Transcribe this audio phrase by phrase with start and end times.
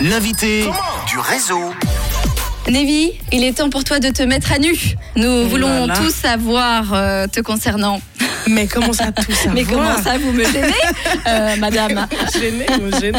[0.00, 0.68] L'invité
[1.08, 1.72] du réseau.
[2.68, 4.74] Nevi, il est temps pour toi de te mettre à nu.
[5.16, 5.94] Nous voulons Voilà.
[5.96, 8.00] tout savoir euh, te concernant.
[8.48, 10.72] Mais comment ça tout ça Mais comment ça, vous me gênez,
[11.26, 13.18] euh, madame Gêné, me gêné.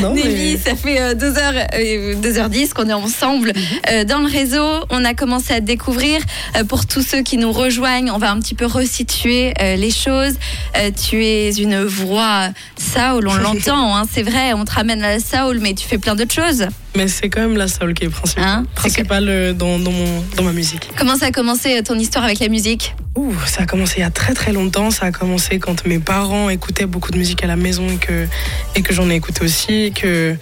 [0.00, 0.58] Non, Nevi, mais...
[0.58, 3.52] ça fait euh, 2h, euh, 2h10 qu'on est ensemble
[3.90, 4.84] euh, dans le réseau.
[4.90, 6.20] On a commencé à te découvrir.
[6.56, 9.90] Euh, pour tous ceux qui nous rejoignent, on va un petit peu resituer euh, les
[9.90, 10.34] choses.
[10.76, 12.48] Euh, tu es une voix
[12.78, 15.98] soul, on l'entend, hein, c'est vrai, on te ramène à la soul, mais tu fais
[15.98, 16.66] plein d'autres choses.
[16.96, 20.24] Mais c'est quand même la soul qui est principale, Hein principale euh, dans, dans, mon,
[20.36, 20.88] dans ma musique.
[20.96, 24.00] Comment ça a commencé euh, ton histoire avec la musique Ouh, ça a commencé il
[24.00, 24.90] y a très très longtemps.
[24.90, 28.26] Ça a commencé quand mes parents écoutaient beaucoup de musique à la maison et que,
[28.74, 29.92] et que j'en ai écouté aussi.
[29.92, 30.34] Que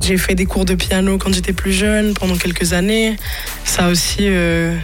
[0.00, 3.16] j'ai fait des cours de piano quand j'étais plus jeune pendant quelques années.
[3.64, 4.76] Ça aussi, euh,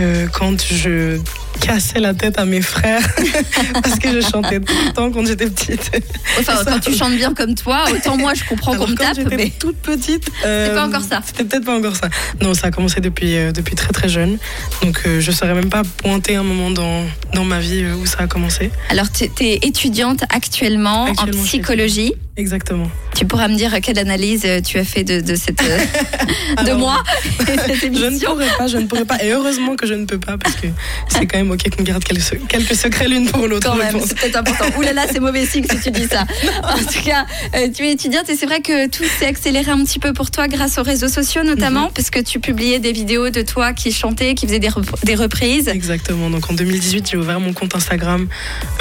[0.00, 1.20] euh, quand je
[1.60, 3.02] cassais la tête à mes frères
[3.82, 5.90] parce que je chantais tout le temps quand j'étais petite.
[6.38, 9.04] Enfin, Ça- quand tu chantes bien comme toi, autant moi je comprends qu'on me quand
[9.04, 10.28] tape, j'étais mais toute petite.
[10.44, 11.20] euh, pas encore ça.
[11.24, 12.08] C'était peut-être pas encore ça.
[12.40, 14.38] Non, ça a commencé depuis, euh, depuis très très jeune.
[14.82, 18.06] Donc euh, je saurais même pas pointer un moment dans, dans ma vie euh, où
[18.06, 18.70] ça a commencé.
[18.88, 22.14] alors tu es étudiante actuellement, Actuellement, en psychologie.
[22.36, 22.90] Exactement.
[23.14, 25.78] Tu pourras me dire quelle analyse euh, tu as fait de, de cette euh,
[26.56, 27.02] de Alors, moi
[27.46, 29.22] cette Je ne pourrais pas, je ne pourrais pas.
[29.22, 30.66] Et heureusement que je ne peux pas parce que
[31.08, 33.68] c'est quand même ok qu'on garde quelques, secrets l'une pour l'autre.
[33.70, 34.64] Quand même, c'est peut-être important.
[34.78, 36.24] Ouh là là, c'est mauvais signe si tu dis ça.
[36.62, 39.84] En tout cas, euh, tu es étudiante et c'est vrai que tout s'est accéléré un
[39.84, 41.92] petit peu pour toi grâce aux réseaux sociaux notamment, Mhm.
[41.94, 45.14] parce que tu publiais des vidéos de toi qui chantais, qui faisait des, rep- des
[45.14, 45.68] reprises.
[45.68, 46.30] Exactement.
[46.30, 48.26] Donc en 2018, j'ai ouvert mon compte Instagram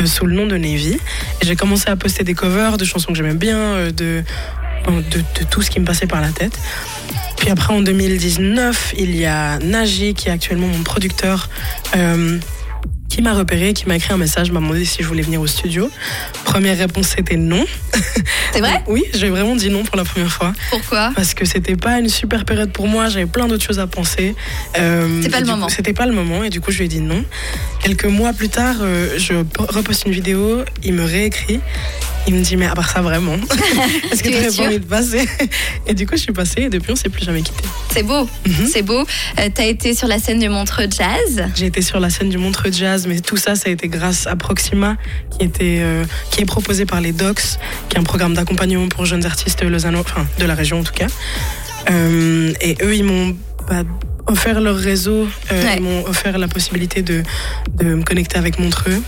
[0.01, 0.93] euh, sous le nom de Navy.
[1.41, 4.20] Et j'ai commencé à poster des covers de chansons que j'aimais bien, euh, de,
[4.87, 6.57] de, de tout ce qui me passait par la tête.
[7.37, 11.49] Puis après, en 2019, il y a Naji, qui est actuellement mon producteur,
[11.95, 12.37] euh,
[13.09, 15.47] qui m'a repéré, qui m'a écrit un message, m'a demandé si je voulais venir au
[15.47, 15.89] studio.
[16.45, 17.65] Première réponse, c'était non.
[18.53, 18.83] C'est vrai?
[18.87, 20.53] Oui, j'ai vraiment dit non pour la première fois.
[20.69, 21.11] Pourquoi?
[21.15, 24.35] Parce que c'était pas une super période pour moi, j'avais plein d'autres choses à penser.
[24.77, 25.67] Euh, C'est pas le moment.
[25.67, 27.23] C'était pas le moment et du coup je lui ai dit non.
[27.81, 31.59] Quelques mois plus tard, euh, je po- reposte une vidéo, il me réécrit.
[32.27, 33.33] Il me dit mais à part ça vraiment,
[34.11, 35.27] est-ce que Tu tu n'aurais pas envie de passer
[35.87, 37.63] Et du coup je suis passée et depuis on s'est plus jamais quitté.
[37.91, 38.67] C'est beau, Mhm.
[38.71, 38.99] c'est beau.
[39.39, 41.43] Euh, T'as été sur la scène du Montreux Jazz.
[41.55, 44.27] J'ai été sur la scène du Montreux Jazz, mais tout ça, ça a été grâce
[44.27, 44.97] à Proxima,
[45.31, 47.41] qui, était, euh, qui est proposé par les Docs,
[47.89, 50.93] qui est un programme d'accompagnement pour jeunes artistes lausannois, enfin de la région en tout
[50.93, 51.07] cas.
[51.89, 53.35] Euh, et eux, ils m'ont
[53.67, 53.83] bah,
[54.27, 55.73] offert leur réseau, euh, Ouais.
[55.77, 57.23] ils m'ont offert la possibilité de,
[57.73, 59.01] de me connecter avec Montreux.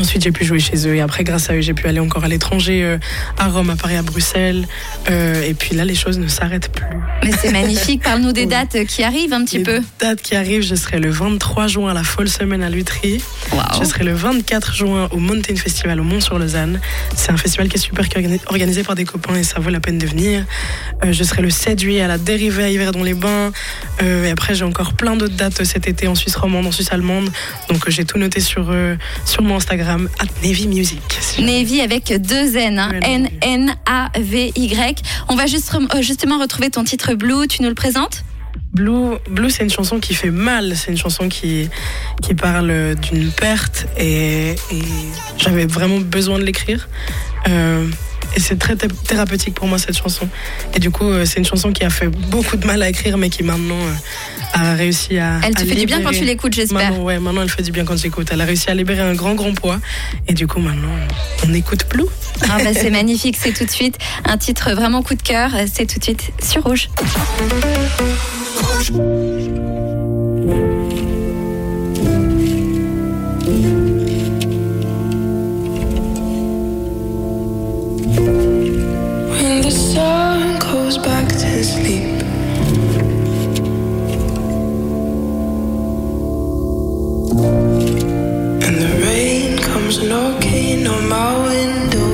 [0.00, 0.94] Et ensuite, j'ai pu jouer chez eux.
[0.96, 2.96] Et après, grâce à eux, j'ai pu aller encore à l'étranger, euh,
[3.36, 4.66] à Rome, à Paris, à Bruxelles.
[5.10, 6.86] Euh, et puis là, les choses ne s'arrêtent plus.
[7.22, 8.02] Mais c'est magnifique.
[8.02, 9.80] Parle-nous des dates qui arrivent un petit Les peu.
[10.00, 13.22] dates qui arrivent, je serai le 23 juin à la Folle Semaine à Lutry.
[13.78, 16.80] Je serai le 24 juin au Mountain Festival au Mont-sur-Lausanne.
[17.14, 19.60] C'est un festival qui est super qui est organi- organisé par des copains et ça
[19.60, 20.44] vaut la peine de venir.
[21.04, 23.52] Euh, je serai le 7 juillet à la Dérivée à Yverdon-les-Bains.
[24.02, 27.28] Et après, j'ai encore plein d'autres dates cet été en Suisse romande, en Suisse allemande.
[27.68, 28.72] Donc, j'ai tout noté sur,
[29.26, 31.00] sur mon Instagram, at Navy Music.
[31.38, 32.90] Navy avec deux N, hein.
[32.92, 35.02] Ouais, non, N-N-A-V-Y.
[35.28, 37.46] On va juste, euh, justement retrouver ton titre Blue.
[37.48, 38.24] Tu nous le présentes?
[38.72, 40.74] Blue, Blue c'est une chanson qui fait mal.
[40.76, 41.68] C'est une chanson qui,
[42.22, 44.82] qui parle d'une perte et, et
[45.38, 46.88] j'avais vraiment besoin de l'écrire.
[47.48, 47.86] Euh,
[48.36, 50.28] et c'est très thé- thérapeutique pour moi cette chanson.
[50.74, 53.18] Et du coup, euh, c'est une chanson qui a fait beaucoup de mal à écrire,
[53.18, 53.78] mais qui maintenant
[54.66, 55.40] a réussi à.
[55.44, 56.90] Elle te à fait du bien quand tu l'écoutes, j'espère.
[56.90, 58.28] Maintenant, ouais, maintenant elle fait du bien quand j'écoute.
[58.32, 59.78] Elle a réussi à libérer un grand, grand poids.
[60.28, 60.88] Et du coup, maintenant,
[61.46, 62.06] on écoute Blue.
[62.44, 65.50] Ah bah, c'est magnifique, c'est tout de suite un titre vraiment coup de cœur.
[65.72, 66.88] C'est tout de suite sur Rouge.
[79.30, 82.19] When the sun goes back to sleep.
[90.60, 92.09] Knocking on my window.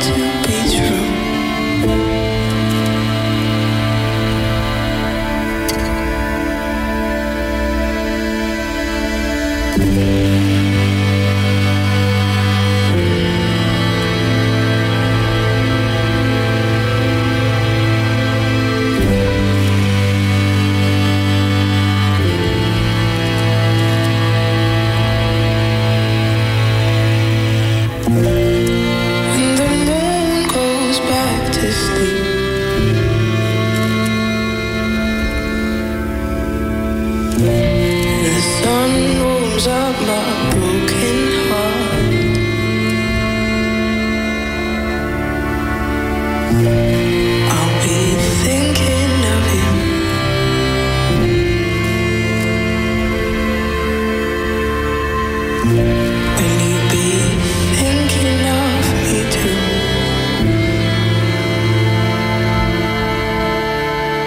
[0.02, 0.16] to
[0.48, 0.60] be
[10.54, 10.59] you.
[31.70, 32.19] to.